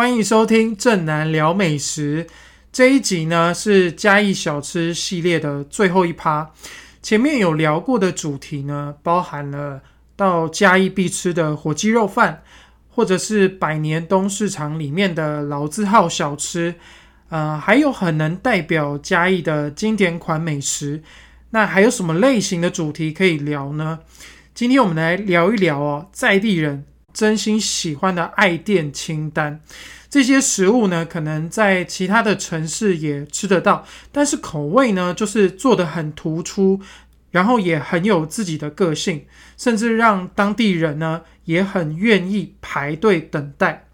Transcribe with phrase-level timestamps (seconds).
[0.00, 2.26] 欢迎收听正南聊美食
[2.72, 6.50] 这一集呢，是嘉义小吃系列的最后一趴。
[7.02, 9.82] 前面有聊过的主题呢，包含了
[10.16, 12.42] 到嘉义必吃的火鸡肉饭，
[12.88, 16.76] 或者是百年东市场里面的老字号小吃，
[17.28, 21.02] 呃，还有很能代表嘉义的经典款美食。
[21.50, 23.98] 那还有什么类型的主题可以聊呢？
[24.54, 29.60] 今天我们来聊一聊哦，在地人真心喜欢的爱店清单。
[30.08, 36.80] 这些食物呢，可能在其他的城市也吃得到，但是口味呢，就是做的很突出，
[37.30, 39.24] 然后也很有自己的个性，
[39.56, 43.86] 甚至让当地人呢也很愿意排队等待。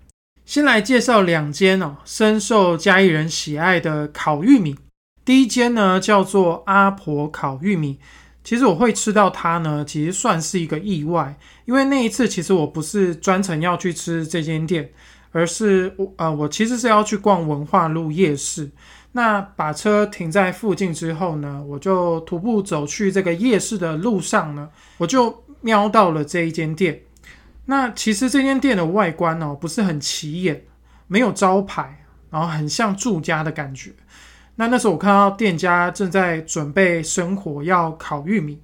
[0.46, 4.76] 先来介绍两间哦，深受嘉义人喜爱的烤玉米。
[5.24, 7.98] 第一间呢叫做阿婆烤玉米，
[8.46, 14.88] 其实我会吃到它呢，其实算是一个意外，因为那一次其实我不是专程要去吃这间店，
[15.32, 18.70] 而是我呃我其实是要去逛文化路夜市。
[19.10, 24.68] 那把车停在附近之后呢，我就徒步走去这个夜市的路上呢，
[24.98, 27.02] 我就瞄到了这一间店。
[27.64, 30.62] 那其实这间店的外观哦不是很起眼，
[31.08, 33.90] 没有招牌，然后很像住家的感觉。
[34.56, 38.60] 那那时候我看到店家正在准备生火要烤玉米，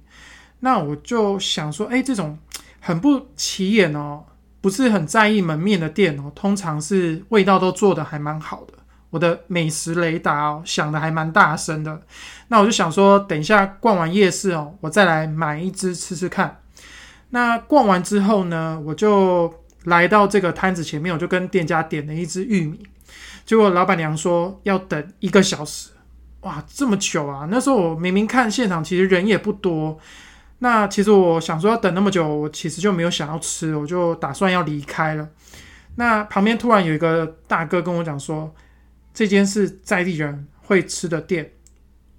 [0.59, 2.37] 那我就想说，哎，这种
[2.79, 4.23] 很不起眼哦，
[4.59, 8.73] 不是很在意门面的店哦，通常是味道都做的还蛮好的。
[9.11, 12.01] 我的美食雷达哦响的还蛮大声的，
[12.47, 16.59] 那我就想说，等一下逛完夜市哦，我再来买一只吃吃看。
[17.29, 22.83] 那逛完之后呢，我就来到这个摊子前面，我就跟店家点了一只玉米。
[23.45, 25.91] 结果老板娘说要等一个小时，
[26.41, 27.47] 哇，这么久啊！
[27.49, 29.99] 那时候我明明看现场其实人也不多，
[30.59, 35.29] 那其实我想说要等那么久，我其实就没有想要吃，我就打算要离开了。
[35.95, 38.53] 那旁边突然有一个大哥跟我讲说，
[39.13, 41.51] 这间是在地人会吃的店，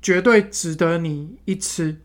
[0.00, 2.00] 绝对值得你一吃。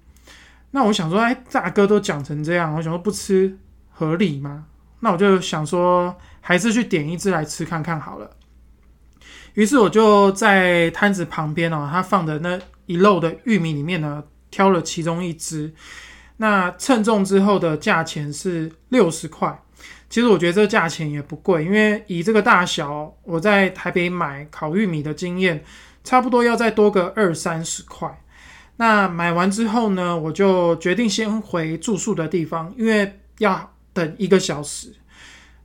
[0.72, 3.58] 那我想说，哎，大哥都讲成这样，我想说不吃
[3.92, 4.66] 合理吗？
[5.02, 8.32] 那我就想说，还是去点一只来吃看看好了。
[9.56, 15.74] 于是我就在摊子旁边哦，他放的那一漏的玉米里面呢，挑了其中一只。
[16.38, 19.62] 那称重之后的价钱是六十块。
[20.10, 25.64] 其实我觉得这个价钱也不贵，因为以这个大小，我在台北买烤玉米的经验，
[26.04, 28.22] 差不多要再多个二三十块。
[28.78, 34.94] 那买完之后呢，我就决定先回住宿的地方，因为要等一个小时。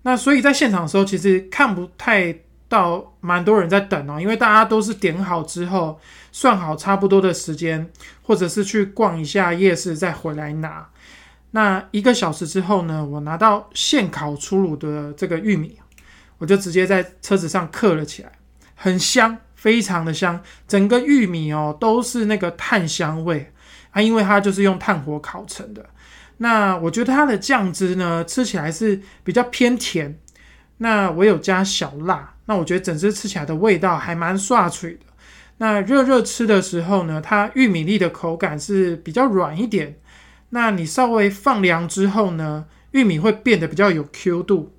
[0.02, 2.36] 那所以在现场的时候，其实看不太。
[2.68, 6.00] 到蛮多人在等哦，因为大家都是点好之后
[6.32, 7.90] 算好差不多的时间，
[8.22, 10.88] 或者是去逛一下夜市再回来拿。
[11.52, 15.78] 那一个小时之后呢，我拿到现烤出炉的这个玉米，
[16.38, 18.32] 我就直接在车子上刻了起来，
[18.74, 23.52] 很香，非常的香，整个玉米哦都是那个炭香味
[23.92, 25.86] 啊，因为它就是用炭火烤成的。
[26.38, 30.18] 那我觉得它的酱汁呢，吃起来是比较偏甜。
[30.78, 35.00] 那我有加小辣，那我觉得整只吃起来的味道还蛮刷脆的。
[35.58, 39.96] 那热热吃的时候呢，它玉米粒的口感是比较软一点。
[40.50, 44.74] 那你稍微放凉之后呢，玉米会变得比较有 Q 度。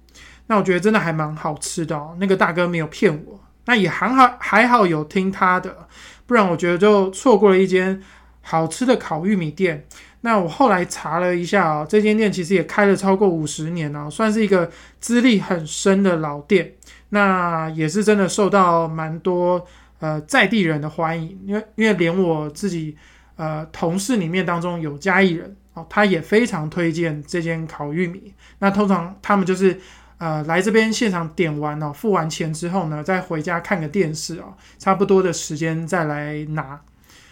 [0.48, 2.16] 那我觉得真的还蛮好吃的哦。
[2.20, 5.88] 那个大哥没有骗我，那也还好还好有听他的，
[6.26, 8.02] 不然我觉得就错过了一间
[8.42, 9.86] 好吃的烤玉米店。
[10.26, 14.68] 那我后来查了一下啊，这间店其实也开了超过五十年了，算是一个
[15.00, 16.74] 资历很深的老店。
[17.10, 19.64] 那也是真的受到蛮多
[20.00, 22.98] 呃在地人的欢迎，因为因为连我自己
[23.36, 28.34] 呃同事里面当中有嘉义人哦，他也非常推荐这间烤玉米。
[28.58, 29.80] 那通常他们就是
[30.18, 36.82] 呃来这边现场点完哦，付完钱之后呢，再回家看个电视哦，差不多的时间再来拿。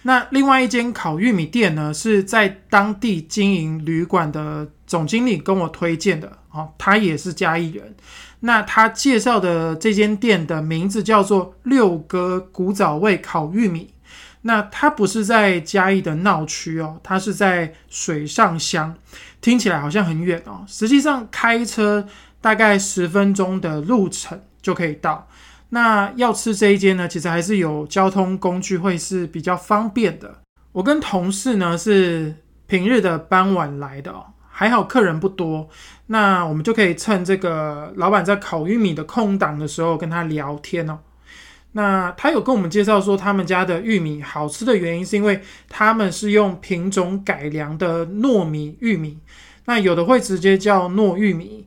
[0.04, 7.96] 那另外一间烤玉米店呢，是在当地经营旅馆的总经理跟我推荐的，哦，他也是嘉义人。
[8.42, 13.90] 那他介绍的这间店的名字叫做六哥古早味烤玉米。
[14.46, 18.94] 那它不是在嘉义的闹区哦，它是在水上乡，
[19.40, 22.06] 听起来好像很远哦，实际上开车
[22.42, 25.26] 大概十分钟的路程就可以到。
[25.74, 30.42] 那要吃这一间呢，其实还是有交通工具会是比较方便的。
[30.72, 32.36] 我跟同事呢是
[32.68, 35.68] 平日的傍晚来的哦，还好客人不多，
[36.06, 41.00] 那我们就可以趁这个老板在烤玉米的空档的时候跟他聊天哦。
[41.72, 49.18] 那他有跟我们介绍说，他们家的玉米好吃的原因是因为他们是用品种改良的糯米玉米，
[49.66, 51.66] 那有的会直接叫糯玉米，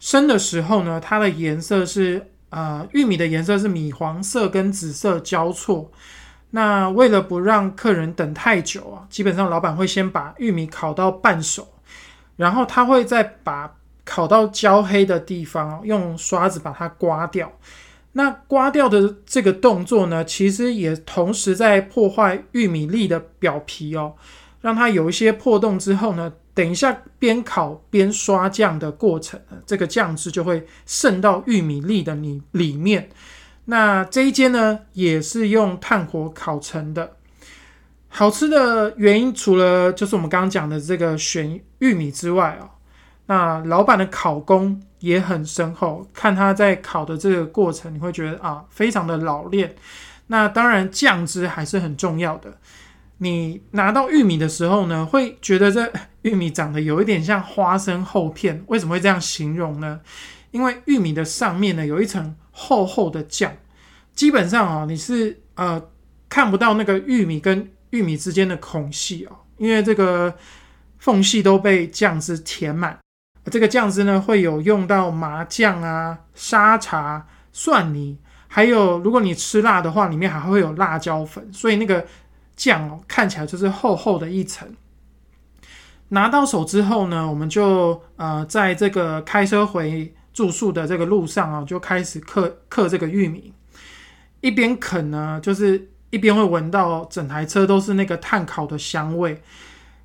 [0.00, 2.26] 生的时候呢，它的颜色是。
[2.54, 5.90] 呃，玉米的颜色是米黄色跟紫色交错。
[6.50, 11.66] 那为了不让客人等太久啊，基本上老板会先把玉米烤到半熟，
[12.36, 13.74] 然后他会再把
[14.04, 17.50] 烤到焦黑的地方用刷子把它刮掉。
[18.12, 24.14] 那刮掉的这个动作呢，其实也同时在破坏玉米粒的表皮哦，
[24.60, 33.10] 让它有一些破洞之后呢，等一下边烤边刷酱的过程，这个酱汁就会渗到玉米粒的里里面。
[33.66, 37.16] 那这一间呢，也是用炭火烤成的。
[38.08, 42.70] 好吃的原因，除了就是我们刚刚讲的这个选玉米之外啊，
[43.26, 44.80] 那老板的烤工。
[45.00, 49.76] 也很深厚，看他在烤的这个过程，你会觉得啊，非常的老练。
[50.28, 52.56] 那当然酱汁还是很重要的。
[53.18, 58.62] 你拿到玉米的时候呢，会觉得这 玉米长得有一点像花生厚片。
[58.68, 60.00] 为什么会这样形容呢？
[60.50, 63.52] 因为玉米的上面呢有一层厚厚的酱，
[64.14, 65.82] 基本上啊你是呃
[66.28, 70.34] 看不到那个玉米跟玉米之间的孔隙哦，因为这个
[70.98, 72.98] 缝隙都被酱汁填满。
[73.50, 78.16] 这个酱汁呢，会有用到麻酱啊、沙茶、蒜泥，
[78.48, 82.06] 还有如果你吃辣的话，里面还会有辣椒粉，所以那个
[82.56, 84.68] 酱哦，看起来就是厚厚的一层。
[86.08, 93.52] 拿到手之后呢，我们就呃，在这个开车回住宿的这个路上啊，就开始刻刻这个玉米，
[94.40, 99.42] 一边啃呢，就是一边会闻到整台车都是那个炭烤的香味。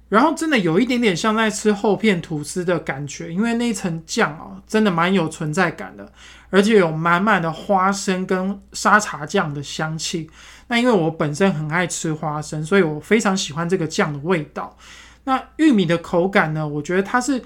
[0.08, 6.12] 然后真的有一点点像在吃厚片吐司的感觉，因为那一层酱哦，真的蛮有存在感的，
[6.50, 10.28] 而且有满满的花生跟沙茶酱的香气。
[10.70, 14.78] 那因为我本身很爱吃花生，所以我非常喜欢这个酱的味道。
[15.26, 17.44] 那玉米的口感呢，我觉得它是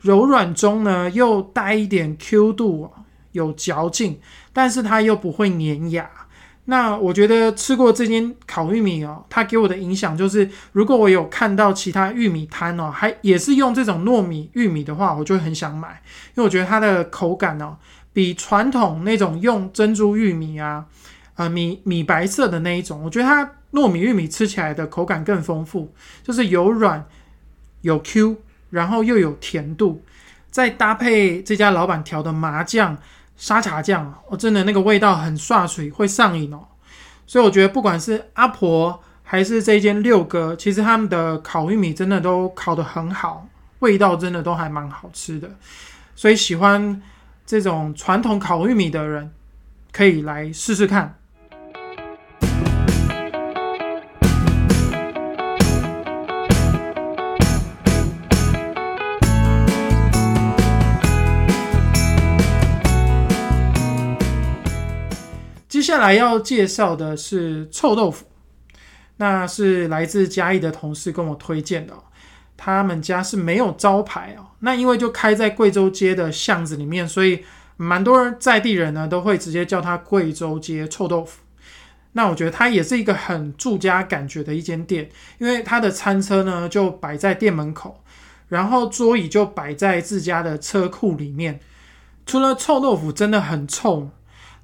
[0.00, 2.90] 柔软中呢又带一点 Q 度，
[3.30, 4.18] 有嚼劲，
[4.52, 6.10] 但是它又不会粘牙。
[6.64, 16.00] 那我觉得吃过这间烤玉米哦，它给我的影响就是，如果我有看到其他玉米摊哦，还也是用这种糯米玉米的话，我就很想买，
[16.34, 17.76] 因为我觉得它的口感哦，
[18.12, 20.86] 比传统那种用珍珠玉米啊，
[21.48, 25.92] 米米白色的那一种，我觉得它糯米玉米吃起来的口感更丰富，
[26.22, 27.06] 就是有软
[27.80, 28.36] 有 Q，
[28.70, 30.02] 然后又有甜度，
[30.50, 32.98] 再搭配这家老板调的麻酱。
[33.34, 36.64] 沙茶酱哦，真的那个味道很刷水，会上瘾哦。
[37.26, 43.48] 所以我觉得不管是阿婆还是这间六哥，其实他们的烤玉米真的都烤得很好，
[43.80, 45.50] 味道真的都还蛮好吃的。
[46.14, 47.02] 所以喜欢
[47.44, 49.32] 这种传统烤玉米的人，
[49.90, 51.18] 可以来试试看。
[65.92, 68.24] 接下来要介绍的是臭豆腐，
[69.18, 71.92] 那是来自嘉义的同事跟我推荐的。
[72.56, 77.44] 他们家是没有招牌哦，那因为就开在贵州街的巷子里面，所以
[77.76, 81.42] 蛮多人在地人呢都会直接叫它贵州街臭豆腐。
[82.12, 88.02] 那我觉得它也是一个很住家感觉的一间店，因为它的餐车呢就摆在店门口，
[88.48, 91.60] 然后桌椅就摆在自家的车库里面。
[92.24, 94.08] 除了臭豆腐真的很臭。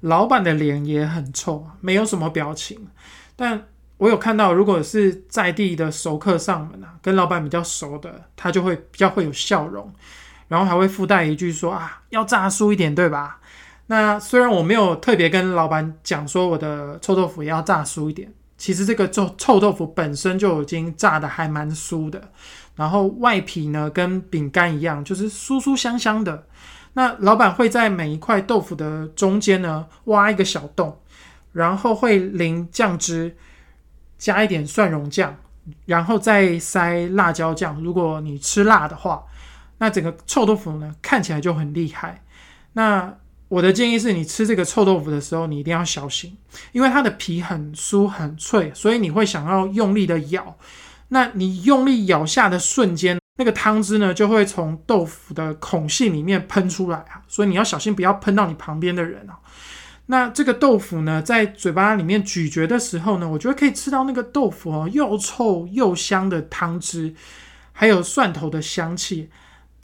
[0.01, 2.87] 老板的脸也很臭，没有什么表情。
[3.35, 3.65] 但
[3.97, 9.93] 我有看到，如果是在地的熟客上门啊，跟老板比较熟的，他就会比较会有笑容，
[10.47, 13.39] 然后还会附带一句说啊，要炸酥一点，对吧？
[13.87, 22.31] 那虽然我没有特别跟老板讲说我的臭豆腐也要炸酥一点，其实这个臭臭豆腐本身就已经炸的还蛮酥的，
[22.75, 26.45] 然后外皮呢跟饼干一样，就是酥酥香香的。
[26.93, 30.99] 那老板会在每一块豆腐的中间呢挖一个小洞，
[31.53, 33.35] 然后会淋酱汁，
[34.17, 35.37] 加一点蒜蓉酱，
[35.85, 37.81] 然后再塞辣椒酱。
[37.83, 39.23] 如果你吃辣的话，
[39.77, 42.23] 那整个臭豆腐呢看起来就很厉害。
[42.73, 43.15] 那
[43.47, 46.37] 我的建议是你吃这个臭豆腐的时候，你一定要小心，
[46.71, 50.57] 因为它的皮很酥很脆，所以你会想要用力的咬。
[51.09, 53.18] 那你用力咬下的瞬间。
[53.39, 59.39] 那个汤汁呢，就会从豆腐的孔隙里面喷出来啊，所以你要小心，不要喷到你旁边的人啊。
[60.07, 67.15] 那这个豆腐呢，在嘴巴里面咀嚼的时候呢，我觉得可以吃到那个豆腐哦，又臭又香的汤汁，
[67.71, 69.29] 还有蒜头的香气，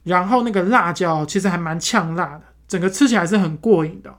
[0.03, 4.13] 然后那个辣椒其实还蛮呛辣的，整个吃起来是很过瘾的。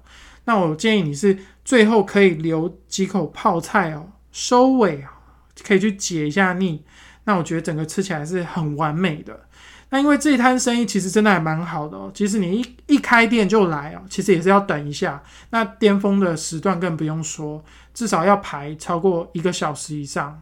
[0.47, 5.13] 那我建议你是最后可以留几口泡菜哦，收尾啊，
[5.63, 6.83] 可以去解一下腻。
[7.27, 9.39] 那我觉得整个吃起来是很完美的。
[9.91, 15.23] 那因为这一摊生意其实真的还蛮好的哦，即使你一一开店就来哦，其实也是要等一下。
[15.51, 17.65] 那巅峰的时段更不用说，
[17.95, 20.41] 至少要排超过一个小时以上。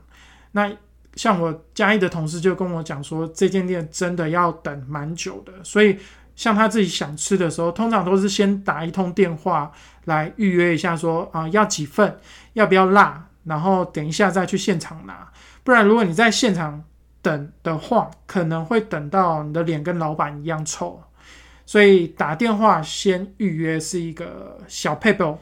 [0.53, 0.73] 那
[1.14, 5.53] 像我嘉义的同事就跟我讲说，这间店真的要等蛮久的。
[5.62, 5.99] 所以
[6.35, 9.71] 像他自己想吃的时候，通常都是先打一通电话
[10.07, 12.19] 来预约一下，说啊要几份，
[12.55, 15.31] 要不要辣，然后等一下再去现场拿。
[15.64, 16.85] 不然如果你在现场
[17.21, 21.02] 等的话，可能会等到你的脸跟老板一样臭。
[21.66, 25.37] 所以打电话先预约是一个小配备。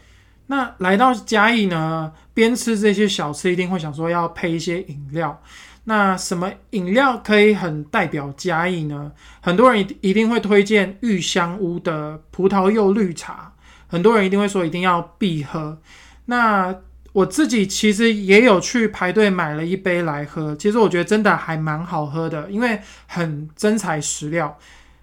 [0.46, 5.42] 那来到嘉义呢，边吃这些小吃，一定会想说要配一些饮料。
[5.84, 9.10] 那什么饮料可以很代表嘉义呢？
[9.40, 13.52] 很多人一定会推荐玉香屋的葡萄柚绿茶，
[13.88, 15.80] 很多人一定会说一定要必喝。
[16.26, 16.72] 那
[17.12, 24.58] 我自己其实也有去排队买了一杯来喝，其实我觉得真的还蛮好喝的，因为很真材实料，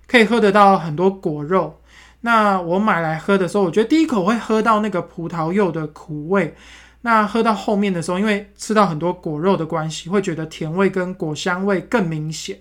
[0.08, 1.80] 可以喝得到很多果肉。
[2.22, 6.56] 那我买来喝的时候，我觉得第一口会喝到那个葡萄柚的苦味，
[7.02, 12.58] 那喝到后面的时候，因为吃到很多果肉的关系，会觉得甜味跟果香味更明显。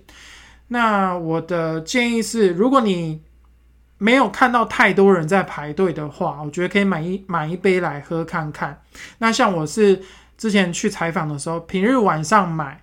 [0.68, 3.22] 那我的建议是，如果你
[3.98, 8.80] 没有看到太多人在排队的话，我觉得可以买一买一杯来喝看看。
[9.18, 10.00] 那像我是
[10.36, 12.82] 之前去采访的时候，平日晚上买，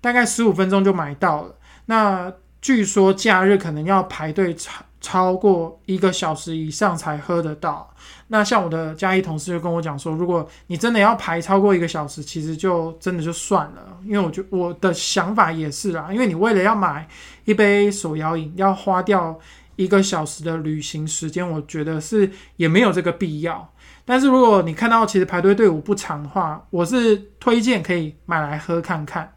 [0.00, 1.54] 大概十五分钟就买到了。
[1.86, 7.94] 那据说假日可能要排队超超过一个小时以上才喝得到。
[8.26, 13.98] 那像我的嘉义同事就跟我讲说，如果你真的要排超过一个小时，其实就真的就算了。
[14.04, 17.06] 因为我就我的想法也是啦，因为你为了要买
[17.44, 19.38] 一杯手摇饮，要花掉
[19.76, 23.72] 一个小时的旅行时间，我觉得是也没有这个必要。
[24.04, 29.32] 但是如果你看到其实排队队伍不长的话，我是推荐可以买来喝看看。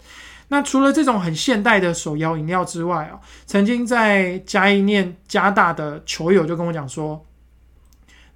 [0.49, 7.25] 那除了这种很现代的手摇饮料之外啊，曾经在嘉义念加大的球友就跟我讲说，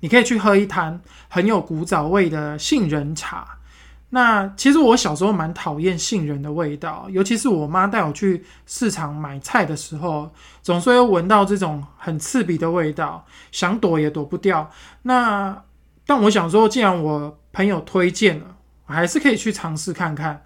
[0.02, 3.60] 你可以去喝一坛很有古早味的杏仁茶。
[4.16, 14.70] 那其实我小时候蛮讨厌杏仁的味道，尤其是我妈带我去市场买菜的时候，总是会闻到这种很刺鼻的味道，想躲也躲不掉。
[15.02, 15.64] 那
[16.06, 18.56] 但我想说，既然我朋友推荐了，
[18.86, 20.44] 我还是可以去尝试看看。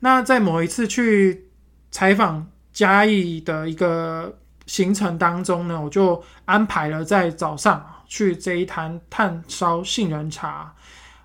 [0.00, 1.50] 那在某一次去
[1.90, 10.74] 采访嘉义的一个行程当中呢，我就安排了在早上去这一坛炭烧杏仁茶，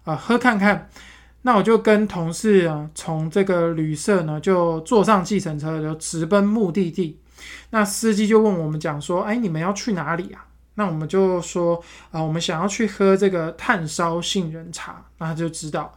[0.03, 0.89] 呃，喝看看。
[1.47, 7.17] 那我就跟同事啊，从这个旅社呢，就坐上计程车，就直奔目的地。
[7.69, 10.43] 那司机就问我们讲说：“哎，你们要去哪里啊？”
[10.75, 15.93] 那我们就说：“啊，我们想要去喝这个炭烧杏仁茶。”那他就知道。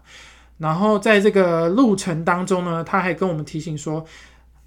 [0.59, 4.07] 然后在这个路程当中呢，他还跟我们提醒说，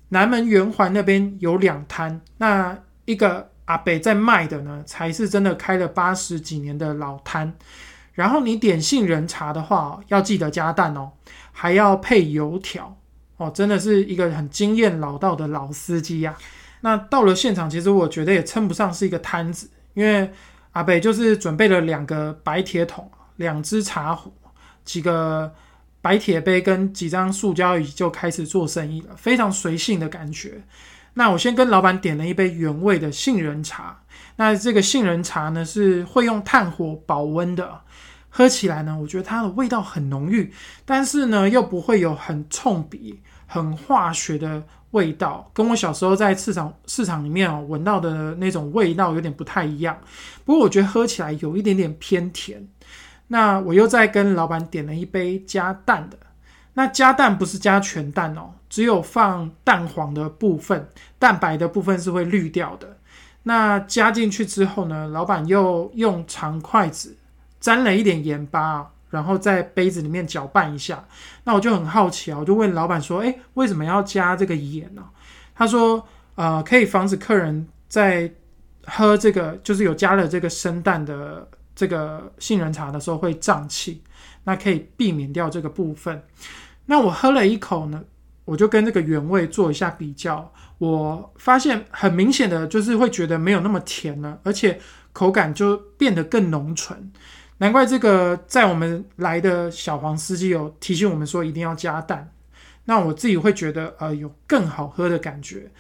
[0.10, 7.54] 南门圆环那边有两摊，那一个阿北在卖的呢，才是真的开了八十几年的老摊。
[8.14, 11.12] 然后你点杏仁茶的话，要记得加蛋哦，
[11.52, 12.98] 还要配油条
[13.38, 16.36] 哦，真的是一个很经验老道的老司机呀。
[16.82, 20.32] 那到了现场，其实我觉得也称不上是一个摊子，因为
[20.72, 24.34] 阿北就是准备了两个白铁桶、两只茶壶、
[24.86, 25.54] 几个。
[26.04, 30.62] 白铁杯跟几张塑胶椅就开始做生意了，非常随性的感觉。
[31.14, 34.02] 那我先跟老板点了一杯原味的杏仁茶。
[34.36, 37.82] 那这个杏仁茶呢是会用炭火保温的，
[38.30, 40.52] 喝起来呢，我觉得它的味道很浓郁，
[40.86, 49.98] 但是呢又不会有很冲鼻、很化学的味道，跟我小时候在市场市场里面哦闻到的那种味道有点不太一样。
[50.46, 52.68] 不过我觉得喝起来有一点点偏甜。
[53.28, 56.18] 那我又再跟老板点了一杯加蛋的，
[56.74, 60.88] 那加蛋不是加全蛋哦，只有放蛋黄的部分，
[61.18, 62.98] 蛋白的部分是会滤掉的。
[63.44, 67.16] 那加进去之后呢，老板又用长筷子
[67.60, 71.06] 沾了一点盐巴，然后在杯子里面搅拌一下。
[71.44, 75.04] 那我就很好奇啊，我就问老板说：“诶，为什么要加这个盐呢？”
[75.56, 78.32] 他说：“呃，可以防止客人在
[78.86, 84.04] 喝这个，就是有加了这个生蛋的。”这个杏仁茶的时候会胀气，
[84.44, 86.22] 那可以避免掉这个部分。
[86.86, 88.00] 那我喝了一口呢，
[88.46, 90.54] 我就跟这个原味做一下比较，
[90.84, 94.78] 我发现很明显的就是会觉得没有那么甜了，而且
[95.14, 97.10] 口感就变得更浓醇。
[97.60, 102.30] 难怪这个在我们来的小黄司机有提醒我们说一定要加蛋，
[102.84, 105.72] 那我自己会觉得呃有更好喝的感觉。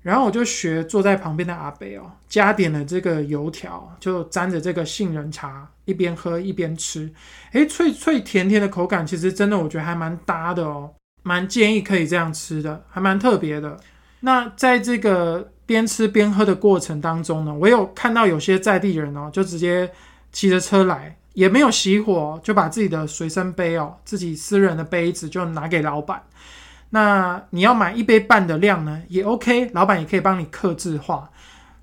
[0.00, 7.12] 然后我就学坐在旁边的阿北哦，加点了这个油条，就沾着这个杏仁茶，一边喝一边吃，
[7.52, 10.94] 诶，脆脆甜甜的口感，其实真的我觉得还蛮搭的哦。
[11.24, 13.76] 蛮建议可以这样吃的，还蛮特别的。
[14.26, 19.88] 那在这个边吃边喝的过程当中呢，我有看到有些在地人哦，就直接
[20.32, 26.20] 骑着车来，也没有熄火，就把自己的随身杯哦，自己私人的杯子就拿给老板。
[26.90, 31.30] 那你要买一杯半的量呢，也 OK，老板也可以帮你克制化，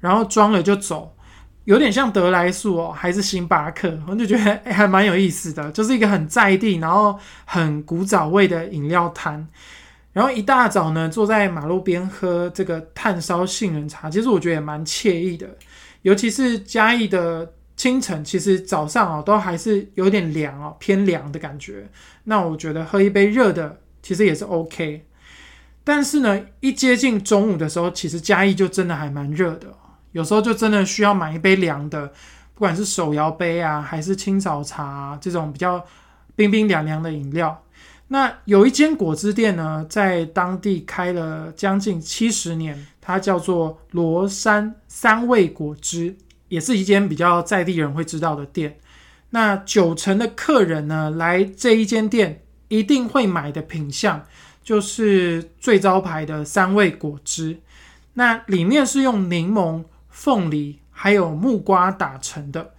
[0.01, 1.15] 然后装了就走，
[1.63, 9.47] 有点像德莱素哦，还是星巴克，我就觉得还蛮有意思的，就是一个很在地，然后很古早味的饮料摊。
[10.13, 15.50] 然后一大早呢，坐在马路边喝这个炭烧杏仁茶，其实我觉得也蛮惬意的。
[16.03, 21.89] 尤其是嘉义的清晨，其实早上哦都还是有点凉哦，偏凉的感觉。
[22.25, 25.08] 那我觉得喝一杯热的，其实也是 OK。
[25.84, 29.67] 但是呢，一接近中午的时候，其实嘉义就真的还蛮热的，
[30.12, 32.05] 有时候就真的需要买一杯凉的，
[32.53, 35.84] 不管是手摇杯啊，还是清早茶这种比较
[36.36, 37.62] 冰冰凉凉的饮料。
[38.13, 46.15] 那有一间果汁店呢，在当地开了将近七十年，它叫做罗山三味果汁，
[46.48, 48.77] 也是一间比较在地人会知道的店。
[49.32, 54.24] 那九成的客人呢，来这一间店一定会买的品相，
[54.63, 57.58] 就是最招牌的三味果汁。
[58.13, 62.75] 那里面是用柠檬、凤梨还有木瓜打成的。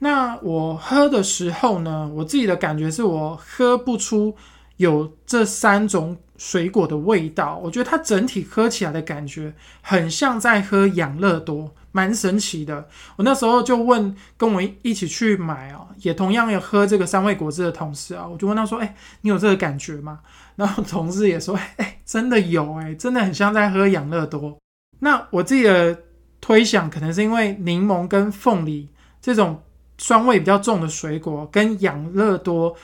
[0.00, 4.36] 那我喝的时候呢，我自己的感觉是我喝不出。
[4.76, 12.88] 有这三种水果的味道，我觉得它整体喝起来的感觉很像在喝养乐多，蛮神奇的。
[13.16, 20.20] 我那时候就问跟我一起去买啊，也同样有喝这个三味果汁的同事啊，我就问他说：“哎，你有这个感觉吗？”
[20.56, 24.58] 然后同事也说：“哎，真的有，哎，真的很像在喝养乐多。”
[24.98, 25.96] 那我自己的
[26.40, 28.88] 推想，可能是因为柠檬跟凤梨
[29.20, 29.62] 这种
[29.98, 32.74] 酸味比较重的水果，跟养乐多。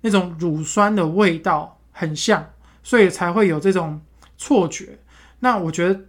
[0.00, 2.44] 那种乳酸的味道很像，
[2.82, 4.00] 所以才会有这种
[4.36, 4.98] 错觉。
[5.40, 6.00] 那我觉得，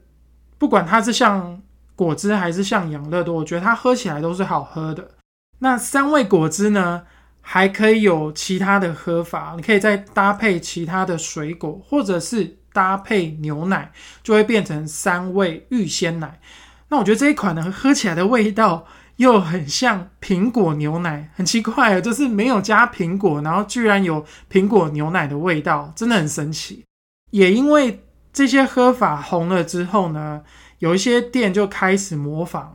[0.58, 1.62] 不管它是像
[1.96, 5.12] 果汁还是像养乐多，我觉得它喝起来都是好喝的。
[5.60, 7.04] 那三味果汁呢，
[7.42, 13.92] 还可以有其他的喝法，你可以再搭配其他的水果，或者是搭配牛奶，
[14.24, 16.40] 就会变成三味玉鲜奶。
[16.90, 18.86] 那我觉得这一款呢，喝起来的味道。
[19.20, 26.86] 又很像苹果牛奶，很奇怪啊，就是没有加苹果，然后居然有苹果牛奶的味道，真的很神奇。
[27.32, 28.02] 也因为
[28.32, 30.42] 这些喝法红了之后呢，
[30.78, 32.70] 有一些店就开始模仿，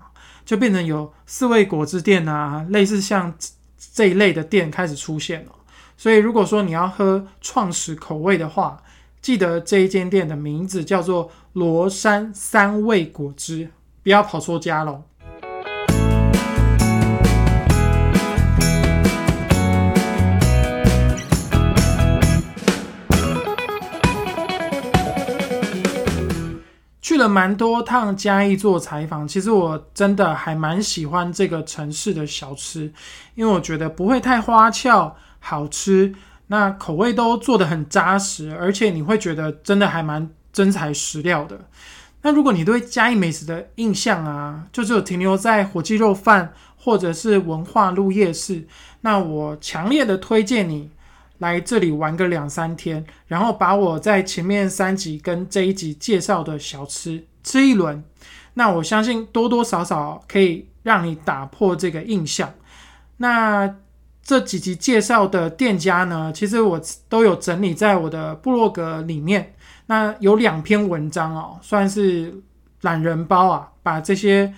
[0.44, 3.34] 就变成有四味果汁店啊，类似像
[3.94, 5.52] 这一类的店开始出现了。
[5.96, 8.82] 所以如果说你要喝创始口味的话，
[9.22, 13.70] 记得这一间店的名字叫做罗山三味果汁，
[14.02, 15.04] 不要跑错家喽。
[27.14, 32.92] 去了蛮多趟嘉义做采访，其实我真的还蛮喜欢这个城市的小吃，
[33.36, 36.12] 因为我觉得不会太花俏，好吃，
[36.48, 41.56] 那口味都做的很扎实，而且你会觉得真的还蛮真材实料的。
[42.22, 48.66] 那如果你对嘉义美食的印象啊，就只有停留在火鸡肉饭或者是文化路夜市，
[49.02, 50.90] 那我强烈的推荐你。
[51.38, 58.02] 来这里玩个两三天，然后把我在前面三集跟这一集介绍的小吃吃一轮，
[58.54, 62.52] 那我相信多多少少可以让你打破这个印象。
[63.16, 63.76] 那
[64.22, 69.54] 这几集介绍的店家呢，其实我都有整理在我的部落格里面。
[69.86, 72.42] 那有两篇文章哦，算是
[72.80, 74.54] 懒人包啊，把这些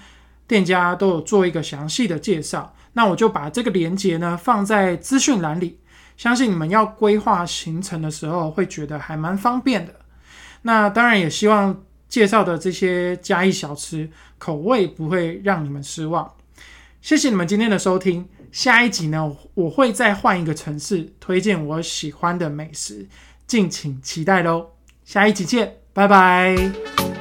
[0.46, 2.72] 店家都有做一个详细的介绍。
[2.92, 5.80] 那我就把这个链接呢放在资讯栏里。
[6.16, 9.94] 相信你们要规划行程的时候，会觉得还蛮方便的。
[10.62, 16.32] 那当然也希望介绍的这些嘉义小吃口味不会让你们失望。
[17.00, 23.06] 谢谢你们今天的收听，下一集呢，我会再换一个城市推荐我喜欢的美食，
[23.46, 24.70] 敬请期待喽。
[25.04, 27.15] 下一集见，拜拜。